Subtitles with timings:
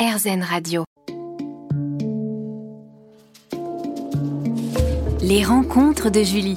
[0.00, 0.84] RZN Radio.
[5.20, 6.56] Les rencontres de Julie.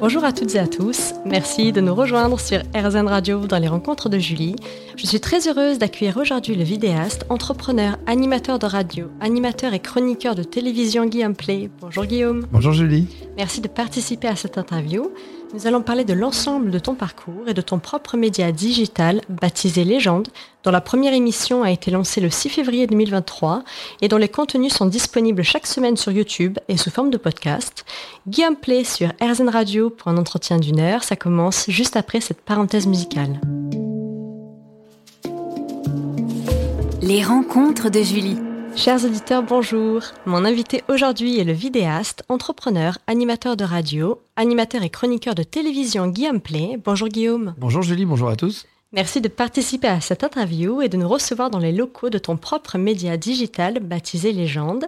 [0.00, 3.68] Bonjour à toutes et à tous, merci de nous rejoindre sur RZN Radio dans les
[3.68, 4.56] rencontres de Julie.
[4.96, 10.34] Je suis très heureuse d'accueillir aujourd'hui le vidéaste, entrepreneur, animateur de radio, animateur et chroniqueur
[10.34, 11.68] de télévision Guillaume Play.
[11.82, 12.46] Bonjour Guillaume.
[12.52, 13.06] Bonjour Julie.
[13.36, 15.10] Merci de participer à cette interview.
[15.54, 19.84] Nous allons parler de l'ensemble de ton parcours et de ton propre média digital baptisé
[19.84, 20.28] Légende,
[20.64, 23.62] dont la première émission a été lancée le 6 février 2023
[24.02, 27.84] et dont les contenus sont disponibles chaque semaine sur YouTube et sous forme de podcast.
[28.26, 31.04] Guillaume Play sur RZN Radio pour un entretien d'une heure.
[31.04, 33.40] Ça commence juste après cette parenthèse musicale.
[37.02, 38.36] Les rencontres de Julie.
[38.76, 40.02] Chers auditeurs, bonjour.
[40.26, 46.08] Mon invité aujourd'hui est le vidéaste, entrepreneur, animateur de radio, animateur et chroniqueur de télévision
[46.08, 46.78] Guillaume Play.
[46.84, 47.54] Bonjour Guillaume.
[47.56, 48.66] Bonjour Julie, bonjour à tous.
[48.92, 52.36] Merci de participer à cette interview et de nous recevoir dans les locaux de ton
[52.36, 54.84] propre média digital baptisé Légende.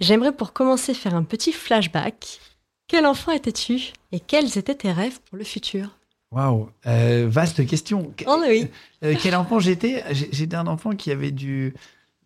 [0.00, 2.40] J'aimerais pour commencer faire un petit flashback.
[2.88, 5.88] Quel enfant étais-tu et quels étaient tes rêves pour le futur?
[6.30, 8.12] Waouh, euh, vaste question.
[8.26, 8.66] Oh oui.
[9.02, 10.02] Euh, quel enfant j'étais?
[10.12, 11.74] J'étais un enfant qui avait du,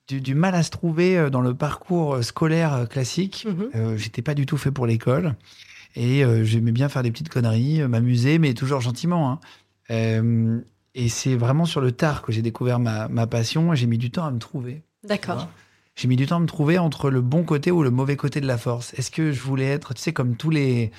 [0.08, 3.46] du, mal à se trouver euh, dans le parcours euh, scolaire euh, classique.
[3.46, 3.96] Mhm.
[3.96, 5.34] J'étais pas du tout fait pour l'école.
[5.96, 9.40] Et j'aimais bien faire des petites conneries, m'amuser, mais toujours gentiment.
[9.90, 10.62] Hein.
[10.94, 13.74] et c'est vraiment sur le tard que j'ai découvert ma, ma passion.
[13.74, 14.82] J'ai mis du temps à me trouver.
[15.02, 15.48] D'accord.
[15.96, 18.40] J'ai mis du temps à me trouver entre le bon côté ou le mauvais côté
[18.40, 18.94] de la force.
[18.94, 20.92] Est-ce que je voulais être, tu sais, comme tous les,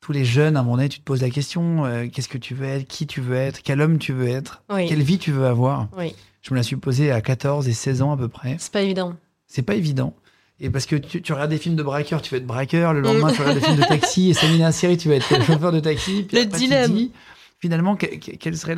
[0.00, 2.66] tous les jeunes, à mon avis, tu te poses la question qu'est-ce que tu veux
[2.66, 5.88] être Qui tu veux être Quel homme tu veux être Quelle vie tu veux avoir?
[5.96, 6.14] Oui.
[6.46, 8.54] Je me la suis posée à 14 et 16 ans à peu près.
[8.60, 9.16] C'est pas évident.
[9.48, 10.14] C'est pas évident.
[10.60, 12.94] Et parce que tu, regardes des films de braqueurs, tu veux être braqueur.
[12.94, 14.30] Le lendemain, tu regardes des films de taxi.
[14.30, 16.28] Et ça une série, tu vas être chauffeur de taxi.
[16.32, 17.08] le dilemme.
[17.58, 18.76] finalement, quel serait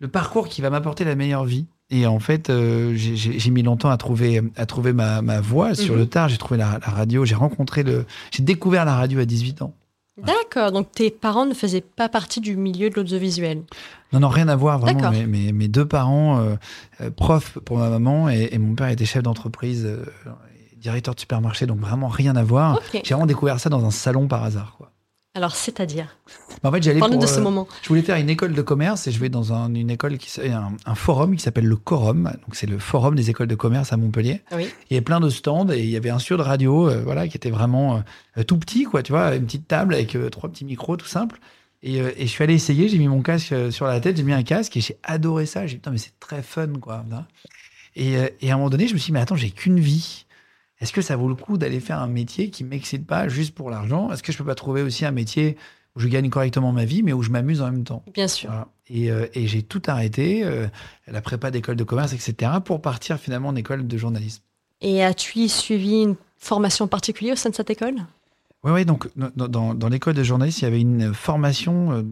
[0.00, 1.66] le parcours qui va m'apporter la meilleure vie?
[1.90, 5.76] Et en fait, euh, j'ai mis longtemps à trouver, à trouver ma, ma voie.
[5.76, 6.00] Sur mhm.
[6.00, 7.24] le tard, j'ai trouvé la, la radio.
[7.24, 8.06] J'ai rencontré le.
[8.32, 9.72] J'ai découvert la radio à 18 ans.
[10.22, 13.62] D'accord, donc tes parents ne faisaient pas partie du milieu de l'audiovisuel
[14.12, 15.10] Non, non, rien à voir, vraiment.
[15.10, 16.56] Mes, mes, deux parents, euh,
[17.00, 20.04] euh, profs pour ma maman, et, mon père était chef d'entreprise, euh,
[20.76, 22.80] directeur de supermarché, donc vraiment rien à voir.
[22.92, 24.74] J'ai vraiment découvert ça dans un salon par hasard.
[24.76, 24.90] Quoi.
[25.38, 26.16] Alors, c'est-à-dire
[26.64, 27.68] bah, En fait, j'allais de ce euh, moment.
[27.82, 30.72] Je voulais faire une école de commerce et je vais dans une école qui un,
[30.84, 32.24] un forum qui s'appelle le Corum.
[32.24, 34.42] Donc, c'est le forum des écoles de commerce à Montpellier.
[34.50, 34.66] Oui.
[34.90, 37.02] Il y avait plein de stands et il y avait un studio de radio, euh,
[37.04, 38.02] voilà, qui était vraiment
[38.36, 39.04] euh, tout petit, quoi.
[39.04, 41.38] Tu vois, une petite table avec trois petits micros, tout simple.
[41.84, 42.88] Et, et, je suis allé essayer.
[42.88, 45.68] J'ai mis mon casque sur la tête, j'ai mis un casque et j'ai adoré ça.
[45.68, 47.04] J'ai dit, putain, mais c'est très fun, quoi.
[47.94, 50.26] Et, et à un moment donné, je me suis dit, mais attends, j'ai qu'une vie
[50.80, 53.70] est-ce que ça vaut le coup d'aller faire un métier qui m'excite pas juste pour
[53.70, 54.10] l'argent?
[54.12, 55.56] Est-ce que je peux pas trouver aussi un métier
[55.96, 58.04] où je gagne correctement ma vie, mais où je m'amuse en même temps?
[58.14, 58.50] Bien sûr.
[58.90, 60.68] Euh, et, j'ai tout arrêté, euh,
[61.06, 64.42] la prépa d'école de commerce, etc., pour partir finalement en école de journalisme.
[64.80, 67.96] Et as-tu suivi une formation particulière au sein de cette école?
[68.62, 68.84] Oui, oui.
[68.84, 72.02] Donc, dans, dans l'école de journalisme, il y avait une formation euh,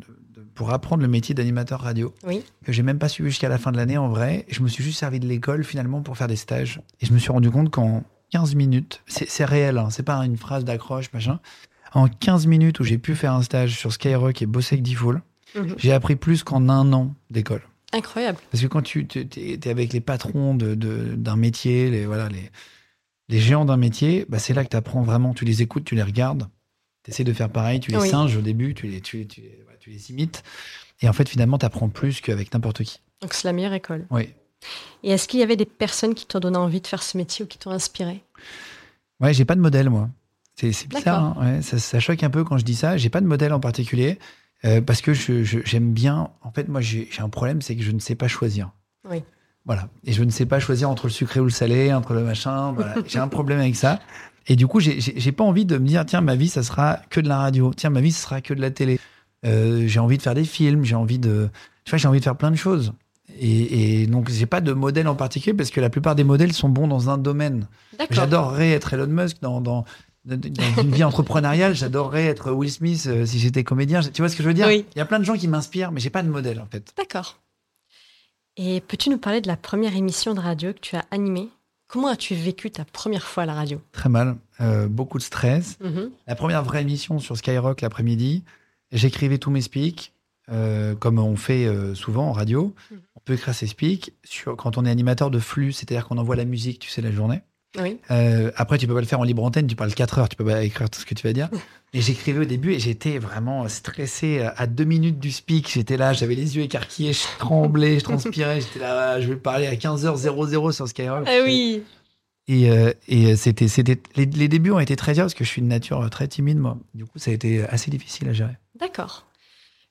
[0.57, 2.13] pour apprendre le métier d'animateur radio.
[2.27, 2.43] Oui.
[2.65, 4.45] Que j'ai même pas suivi jusqu'à la fin de l'année en vrai.
[4.49, 6.81] je me suis juste servi de l'école finalement pour faire des stages.
[7.01, 10.37] Et je me suis rendu compte qu'en 15 minutes, c'est réel, hein, c'est pas une
[10.37, 11.41] phrase d'accroche, machin.
[11.93, 15.23] En 15 minutes où j'ai pu faire un stage sur Skyrock et bosser avec Diffoul,
[15.55, 15.75] mhm.
[15.79, 17.63] j'ai appris plus qu'en un an d'école.
[17.93, 18.39] Incroyable.
[18.51, 19.07] Parce que quand tu
[19.37, 22.51] es, avec les patrons d'un de, métier, les, voilà, les,
[23.29, 25.35] les géants d'un métier, bah c'est là que tu apprends vraiment.
[25.35, 26.49] Tu les écoutes, tu les regardes,
[27.05, 29.43] tu essaies de faire pareil, tu les singes au début, tu les, tu, tu,
[29.79, 30.43] tu les imites.
[31.01, 33.01] Et en fait, finalement, tu apprends plus qu'avec n'importe qui.
[33.23, 34.07] Donc c'est la meilleure école.
[34.11, 34.31] Oui.
[35.03, 37.45] Et est-ce qu'il y avait des personnes qui t'ont donné envie de faire ce métier
[37.45, 38.23] ou qui t'ont inspiré?
[39.21, 40.09] Ouais, j'ai pas de modèle, moi.
[40.57, 41.61] C'est bizarre, hein.
[41.61, 42.97] ça, choque un peu quand je dis ça.
[42.97, 44.19] J'ai pas de modèle en particulier
[44.65, 46.31] euh, parce que j'aime bien.
[46.43, 48.71] En fait, moi, j'ai un problème, c'est que je ne sais pas choisir.
[49.09, 49.23] Oui.
[49.67, 49.89] Voilà.
[50.05, 52.75] Et je ne sais pas choisir entre le sucré ou le salé, entre le machin.
[53.07, 54.01] j'ai un problème avec ça.
[54.47, 57.21] Et du coup, j'ai pas envie de me dire, tiens, ma vie, ça sera que
[57.21, 57.73] de la radio.
[57.75, 59.01] Tiens, ma vie, ça sera que de la télé.
[59.45, 60.85] Euh, j'ai envie de faire des films.
[60.85, 61.51] J'ai envie de.
[61.85, 62.93] Tu vois, j'ai envie de faire plein de choses.
[63.39, 66.53] Et, et, donc, j'ai pas de modèle en particulier parce que la plupart des modèles
[66.53, 67.67] sont bons dans un domaine.
[68.11, 69.85] J'adorerais être Elon Musk dans, dans,
[70.27, 71.75] une vie entrepreneuriale.
[71.75, 74.01] J'adorerais être Will Smith euh, si j'étais comédien.
[74.01, 74.71] Tu vois ce que je veux dire?
[74.71, 76.93] Il y a plein de gens qui m'inspirent, mais j'ai pas de modèle en fait.
[76.97, 77.39] D'accord.
[78.57, 81.49] Et peux-tu nous parler de la première émission de radio que tu as animée?
[81.89, 83.81] Comment as-tu vécu ta première fois à la radio?
[83.93, 85.79] Très mal, euh, beaucoup de stress.
[85.81, 86.11] Mhm.
[86.27, 88.43] La première vraie émission sur Skyrock l'après-midi,
[88.91, 90.13] j'écrivais tous mes speaks,
[90.51, 92.75] euh, comme on fait souvent en radio.
[92.91, 92.99] Mhm
[93.35, 94.13] écrire ses speaks.
[94.25, 97.11] Sur, quand on est animateur de flux, c'est-à-dire qu'on envoie la musique, tu sais, la
[97.11, 97.41] journée.
[97.79, 97.99] Oui.
[98.11, 100.37] Euh, après, tu peux pas le faire en libre antenne, tu parles 4 heures, tu
[100.37, 101.49] peux pas écrire tout ce que tu vas dire.
[101.93, 105.71] Et j'écrivais au début et j'étais vraiment stressé à deux minutes du speak.
[105.71, 108.61] J'étais là, j'avais les yeux écarquillés, je tremblais, je transpirais.
[108.61, 111.25] J'étais là, je vais parler à 15h00 sur Skyrock.
[111.27, 111.85] Ah oui.
[112.49, 115.49] Et, euh, et c'était, c'était, les, les débuts ont été très durs parce que je
[115.49, 116.77] suis de nature très timide, moi.
[116.93, 118.59] Du coup, ça a été assez difficile à gérer.
[118.79, 119.27] D'accord.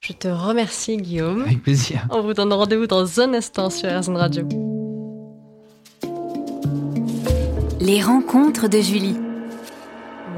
[0.08, 1.42] Je te remercie, Guillaume.
[1.44, 2.06] Avec plaisir.
[2.12, 4.48] On vous donne rendez-vous dans un instant sur RZN Radio.
[7.82, 9.16] Les rencontres de Julie.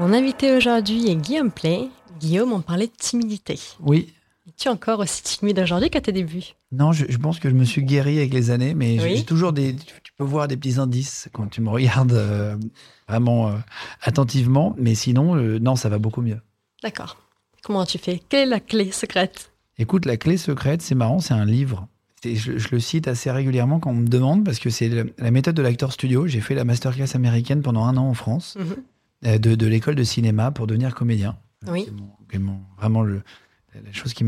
[0.00, 1.88] Mon invité aujourd'hui est Guillaume Play.
[2.18, 3.58] Guillaume, on parlait de timidité.
[3.80, 4.14] Oui.
[4.48, 6.54] Es-tu encore aussi timide aujourd'hui qu'à tes débuts?
[6.72, 9.16] Non, je, je pense que je me suis guéri avec les années, mais Oui.
[9.18, 9.76] j'ai toujours des.
[10.02, 12.56] Tu peux voir des petits indices quand tu me regardes euh,
[13.06, 13.52] vraiment euh,
[14.00, 16.40] attentivement, mais sinon, euh, non, ça va beaucoup mieux.
[16.82, 17.18] D'accord.
[17.62, 18.22] Comment tu fais?
[18.30, 19.50] Quelle est la clé secrète?
[19.78, 21.86] Écoute, la clé secrète, c'est marrant, c'est un livre.
[22.24, 25.54] Je, je le cite assez régulièrement quand on me demande, parce que c'est la méthode
[25.54, 26.26] de l'acteur studio.
[26.26, 28.76] J'ai fait la masterclass américaine pendant un an en France, Mhm.
[29.26, 31.36] euh, de, de l'école de cinéma pour devenir comédien.
[31.70, 31.86] Oui.
[32.32, 33.22] Mon- mon- vraiment le,
[33.74, 34.24] la chose qui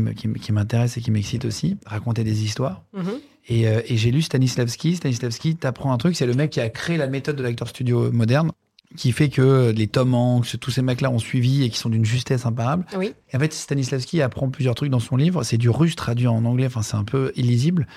[0.51, 2.83] m'intéresse et qui m'excite aussi, raconter des histoires.
[2.93, 3.03] Mhm.
[3.49, 4.95] Et, euh, et j'ai lu Stanislavski.
[4.95, 8.09] Stanislavski t'apprend un truc, c'est le mec qui a créé la méthode de l'acteur studio
[8.11, 8.51] moderne,
[8.97, 12.05] qui fait que les Tom Hanks, tous ces mecs-là ont suivi et qui sont d'une
[12.05, 12.85] justesse imparable.
[12.97, 13.13] Oui.
[13.31, 15.43] Et en fait, Stanislavski apprend plusieurs trucs dans son livre.
[15.43, 17.87] C'est du russe traduit en anglais, enfin c'est un peu illisible.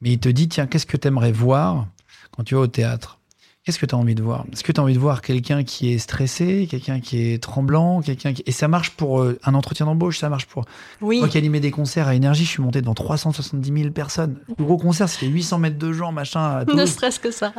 [0.00, 1.86] Mais il te dit, tiens, qu'est-ce que tu aimerais voir
[2.32, 3.19] quand tu vas au théâtre?
[3.64, 4.46] Qu'est-ce que tu as envie de voir?
[4.52, 8.00] Est-ce que tu as envie de voir quelqu'un qui est stressé, quelqu'un qui est tremblant,
[8.00, 8.42] quelqu'un qui...
[8.46, 10.64] Et ça marche pour euh, un entretien d'embauche, ça marche pour
[11.02, 11.18] Oui.
[11.18, 14.38] moi qui animais des concerts à Énergie, je suis monté devant 370 000 personnes.
[14.58, 16.60] Le gros concert, c'était 800 mètres de gens, machin.
[16.60, 16.88] Ne Toulouse.
[16.88, 17.52] stress que ça.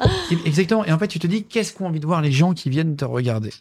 [0.43, 0.83] Exactement.
[0.85, 2.95] Et en fait, tu te dis, qu'est-ce qu'ont envie de voir les gens qui viennent
[2.95, 3.51] te regarder?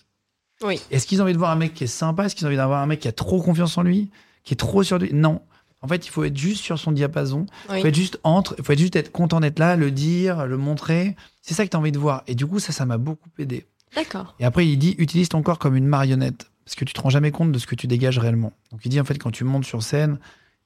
[0.65, 0.81] Oui.
[0.91, 2.25] Est-ce qu'ils ont envie de voir un mec qui est sympa?
[2.25, 4.09] Est-ce qu'ils ont envie d'avoir un mec qui a trop confiance en lui?
[4.45, 5.11] Qui est trop sur lui?
[5.13, 5.43] Non.
[5.83, 7.47] En fait, il faut être juste sur son diapason.
[7.69, 7.81] Il Oui.
[7.81, 8.55] faut être juste entre.
[8.59, 11.17] Il faut être juste être content d'être là, le dire, le montrer.
[11.43, 12.23] C'est ça que tu as envie de voir.
[12.27, 13.67] Et du coup, ça, ça m'a beaucoup aidé.
[13.97, 14.35] D'accord.
[14.39, 16.51] Et après, il dit utilise ton corps comme une marionnette.
[16.65, 18.53] Parce que tu te rends jamais compte de ce que tu dégages réellement.
[18.71, 20.19] Donc, il dit en fait, quand tu montes sur scène,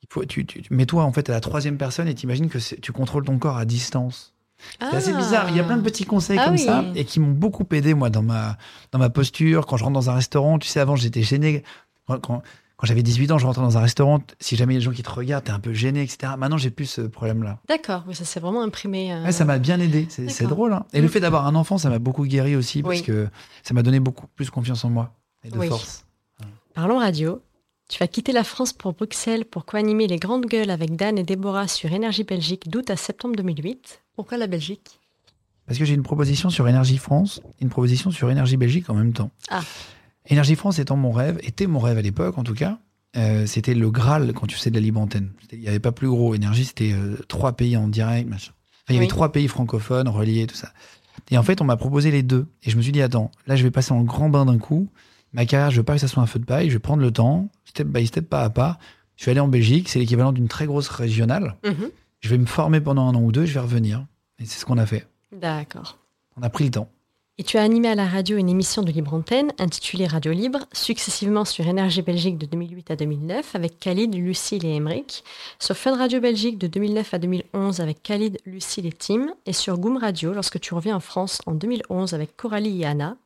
[0.02, 3.24] il faut, tu, mets-toi en fait à la troisième personne et t'imagines que tu contrôles
[3.24, 4.34] ton corps à distance.
[4.80, 5.18] C'est assez Ah.
[5.18, 5.46] bizarre.
[5.50, 6.58] Il y a plein de petits conseils Ah comme oui.
[6.60, 8.58] ça et qui m'ont beaucoup aidé, moi, dans ma,
[8.92, 9.64] dans ma posture.
[9.66, 11.62] Quand je rentre dans un restaurant, tu sais, avant, j'étais gêné.
[12.06, 12.42] Quand, quand-
[12.84, 14.20] quand j'avais 18 ans, je rentrais dans un restaurant.
[14.40, 16.34] Si jamais il y a des gens qui te regardent, t'es un peu gêné, etc.
[16.36, 17.58] Maintenant, j'ai plus ce problème-là.
[17.66, 18.04] D'accord.
[18.06, 19.10] Oui, ça s'est vraiment imprimé.
[19.10, 20.06] euh, Ouais, ça m'a bien aidé.
[20.10, 20.74] C'est drôle.
[20.74, 20.84] hein.
[20.92, 21.10] Et le Mm.
[21.10, 23.02] fait d'avoir un enfant, ça m'a beaucoup guéri aussi parce Oui.
[23.02, 23.26] que
[23.62, 25.14] ça m'a donné beaucoup plus confiance en moi
[25.44, 25.66] et de Oui.
[25.68, 26.04] force.
[26.74, 27.40] Parlons radio.
[27.88, 31.22] Tu vas quitter la France pour Bruxelles pour co-animer les grandes gueules avec Dan et
[31.22, 34.02] Déborah sur Énergie Belgique d'août à septembre 2008.
[34.14, 35.00] Pourquoi la Belgique?
[35.66, 39.14] Parce que j'ai une proposition sur Énergie France, une proposition sur Énergie Belgique en même
[39.14, 39.30] temps.
[39.48, 39.62] Ah.
[40.28, 42.78] Énergie France étant mon rêve, était mon rêve à l'époque en tout cas.
[43.16, 45.30] euh, c'était le Graal quand tu faisais de la libre antenne.
[45.52, 46.34] Il n'y avait pas plus gros.
[46.34, 48.52] Énergie, c'était euh, trois pays en direct, machin.
[48.84, 50.72] Enfin, il y avait trois pays francophones reliés, tout ça.
[51.30, 52.46] Et en fait, on m'a proposé les deux.
[52.64, 54.88] Et je me suis dit, attends, là, je vais passer en grand bain d'un coup.
[55.32, 56.68] Ma carrière, je veux pas que ça soit un feu de paille.
[56.68, 58.78] Je vais prendre le temps, step by step, pas à pas.
[59.16, 59.88] Je vais aller en Belgique.
[59.88, 61.56] C'est l'équivalent d'une très grosse régionale.
[61.64, 61.90] Mhm.
[62.20, 63.46] Je vais me former pendant un an ou deux.
[63.46, 64.04] Je vais revenir.
[64.38, 65.06] Et c'est ce qu'on a fait.
[65.32, 65.98] D'accord.
[66.36, 66.88] On a pris le temps.
[67.36, 70.60] Et tu as animé à la radio une émission de libre antenne intitulée Radio Libre,
[70.72, 75.24] successivement sur Énergie Belgique de 2008 à 2009 avec Khalid, Lucille et Emeric,
[75.58, 79.78] sur Fun Radio Belgique de 2009 à 2011 avec Khalid, Lucille et Tim, et sur
[79.78, 83.16] Goom Radio lorsque tu reviens en France en 2011 avec Coralie et Anna.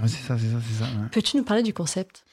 [0.00, 0.84] Ouais, c'est ça, c'est ça, c'est ça.
[0.84, 1.08] ouais.
[1.10, 2.24] Peux-tu nous parler du concept?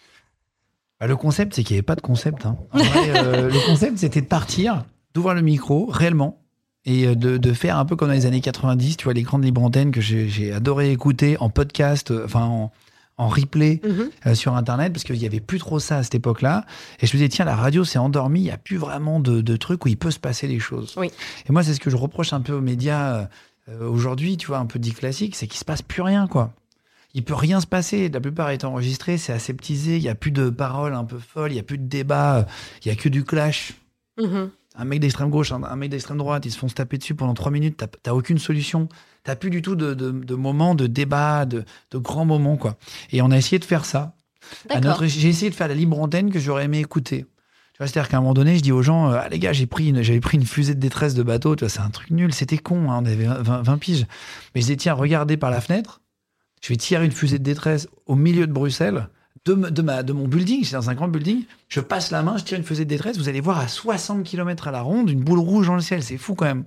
[0.99, 2.45] Bah, le concept, c'est qu'il n'y avait pas de concept.
[2.45, 2.57] hein.
[2.73, 6.40] En vrai, euh, le concept, c'était de partir, d'ouvrir le micro, réellement,
[6.85, 9.23] et euh, de, de faire un peu comme dans les années 90, tu vois, les
[9.23, 12.71] grandes libres antennes que j'ai adoré écouter en podcast, euh, enfin en,
[13.17, 13.81] en replay
[14.25, 16.65] euh, sur Internet, parce qu'il n'y avait plus trop ça à cette époque-là.
[16.99, 19.41] Et je me disais, tiens, la radio s'est endormie, il n'y a plus vraiment de,
[19.41, 20.95] de trucs où il peut se passer les choses.
[20.97, 21.11] Oui.
[21.47, 23.27] Et moi, c'est ce que je reproche un peu aux médias
[23.69, 26.51] euh, aujourd'hui, tu vois, un peu dit classique, c'est qu'il se passe plus rien, quoi.
[27.13, 28.09] Il peut rien se passer.
[28.09, 29.97] La plupart est enregistré, c'est aseptisé.
[29.97, 31.51] Il y a plus de paroles un peu folles.
[31.51, 32.47] Il y a plus de débat.
[32.83, 33.73] Il y a que du clash.
[34.17, 34.49] Mhm.
[34.75, 37.13] Un mec d'extrême gauche, un, un mec d'extrême droite, ils se font se taper dessus
[37.15, 37.83] pendant trois minutes.
[38.03, 38.87] T'as- aucune solution.
[39.23, 42.77] T'as plus du tout de, de, de moments de débat, de, de grands moments, quoi.
[43.11, 44.15] Et on a essayé de faire ça.
[44.81, 47.25] Notre- J'ai essayé de faire la libre antenne que j'aurais aimé écouter.
[47.73, 49.53] Tu vois, c'est-à-dire qu'à un moment donné, je dis aux gens, euh, ah les gars,
[49.53, 51.55] j'ai pris une, j'avais pris une fusée de détresse de bateau.
[51.55, 52.33] Tu vois, c'est un truc nul.
[52.33, 52.89] C'était con.
[52.91, 54.05] hein, on avait 20, 20 piges.
[54.55, 56.01] Mais je dis, tiens, regardez par la fenêtre.
[56.63, 59.09] Je vais tirer une fusée de détresse au milieu de Bruxelles,
[59.45, 60.63] de, me- de, ma, de mon building.
[60.63, 61.43] C'est dans un grand building.
[61.67, 63.17] Je passe la main, je tire une fusée de détresse.
[63.17, 66.03] Vous allez voir à 60 km à la ronde une boule rouge dans le ciel.
[66.03, 66.65] C'est fou quand même.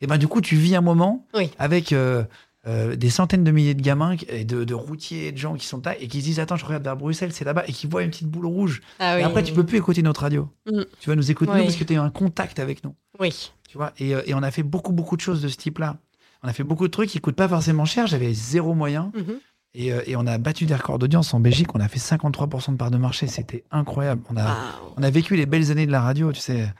[0.00, 1.50] Et ben du coup, tu vis un moment Oui.
[1.58, 2.24] avec euh,
[2.66, 5.66] euh, des centaines de milliers de gamins et de, de routiers et de gens qui
[5.66, 7.86] sont là et qui se disent attends, je regarde vers Bruxelles, c'est là-bas et qui
[7.86, 8.82] voient une petite boule rouge.
[8.98, 10.48] Ah Et après, tu peux plus écouter notre radio.
[10.70, 10.82] Mm.
[11.00, 11.58] Tu vas nous écouter Oui.
[11.58, 12.94] nous parce que tu as eu un contact avec nous.
[13.20, 13.52] Oui.
[13.68, 15.96] Tu vois et, euh, et on a fait beaucoup, beaucoup de choses de ce type-là.
[16.42, 18.06] On a fait beaucoup de trucs qui coûtent pas forcément cher.
[18.06, 19.10] J'avais zéro moyen.
[19.14, 19.36] Mhm.
[19.74, 21.74] Et, euh, et on a battu des records d'audience en Belgique.
[21.74, 23.26] On a fait 53% de part de marché.
[23.26, 24.22] C'était incroyable.
[24.30, 24.56] On a,
[24.96, 26.72] on a vécu les belles années de la radio, tu sais,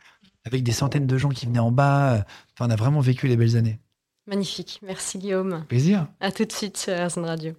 [0.45, 2.25] avec des centaines de gens qui venaient en bas.
[2.55, 3.81] Enfin, on a vraiment vécu les belles années.
[4.27, 4.81] Magnifique.
[4.83, 5.65] Merci Guillaume.
[5.69, 6.07] Plaisir.
[6.21, 7.53] À tout de suite sur RZN Radio.